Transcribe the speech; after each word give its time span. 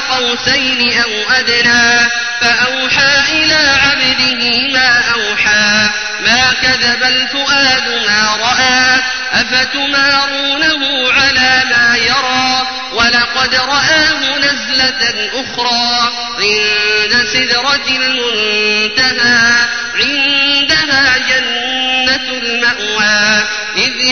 قوسين 0.00 1.00
أو 1.02 1.30
أدنى 1.30 2.08
فأوحى 2.40 3.32
إلى 3.32 3.78
عبده 3.84 4.68
ما 4.72 5.02
أوحى. 5.14 5.90
ما 6.20 6.52
كذب 6.62 7.02
الفؤاد 7.02 7.88
ما 8.06 8.36
رأى 8.36 9.02
أفتمارونه 9.32 11.12
على 11.12 11.64
ما 11.70 11.96
يرى. 11.96 12.66
ولقد 12.92 13.54
رآه 13.54 14.38
نزلة 14.38 15.30
أخرى 15.34 16.12
عند 16.38 17.26
سدرة 17.32 17.86
المنتهى 17.88 19.68
عندها 19.94 21.18
جنة 21.18 21.59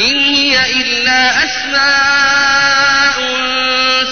إن 0.00 0.34
هي 0.34 0.80
إلا 0.80 1.44
أسماء 1.44 3.18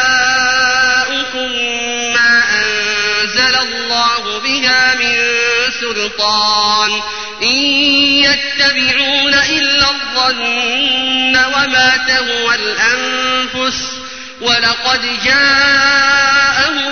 ما 2.14 2.42
أنزل 2.60 3.55
الله 3.56 4.22
بها 4.41 4.94
من 4.94 5.16
سلطان. 5.80 6.91
إن 7.42 7.58
يتبعون 8.27 9.34
إلا 9.34 9.86
الظن 9.91 11.36
وما 11.36 11.97
تهوى 12.08 12.55
الأنفس 12.55 13.80
ولقد 14.41 15.03
جاءهم 15.25 16.92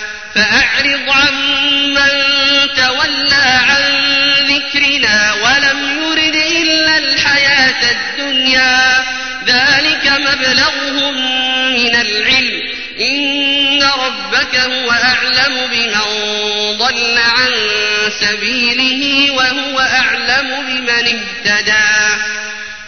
فأعرض 0.35 1.09
عمن 1.09 2.09
تولى 2.77 3.59
عن 3.69 3.83
ذكرنا 4.43 5.33
ولم 5.33 6.03
يرد 6.03 6.35
إلا 6.35 6.97
الحياة 6.97 7.91
الدنيا. 7.91 9.05
ذلك 9.47 10.07
مبلغهم 10.07 11.13
من 11.73 11.95
العلم. 11.95 12.61
إن 12.99 13.83
ربك 13.83 14.55
هو 14.55 14.91
أعلم 14.91 15.67
بمن 15.71 16.01
ضل 16.77 17.17
عن 17.17 17.51
سبيله 18.21 19.31
وهو 19.31 19.79
أعلم 19.79 20.65
بمن 20.67 21.19
اهتدى. 21.19 22.21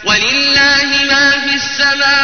ولله 0.04 1.04
ما 1.10 1.30
في 1.30 1.54
السماوات 1.54 2.23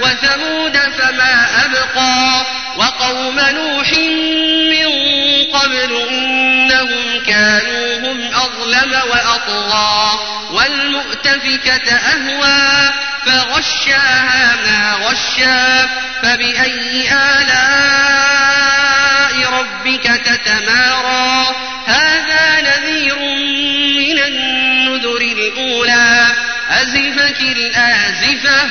وثمود 0.00 0.78
فما 0.78 1.64
أبقى 1.64 2.46
وقوم 2.76 3.40
نوح 3.40 3.92
من 4.70 4.88
قبل 5.52 6.08
إنهم 6.10 7.24
كانوا 7.26 7.98
هم 7.98 8.34
أظلم 8.34 8.92
وأطغى 9.10 10.18
والمؤتفكة 10.50 11.92
أهوى 11.92 12.92
فغشاها 13.26 14.56
ما 14.56 14.92
غشا 15.06 15.88
فبأي 16.22 17.12
آلاء 17.12 18.24
ربك 19.52 20.20
تتمارى 20.24 21.54
هذا 21.86 22.60
نذير 22.60 23.18
من 23.98 24.18
النذر 24.18 25.20
الأولى 25.20 26.26
أزفت 26.70 27.40
الآزفة 27.40 28.70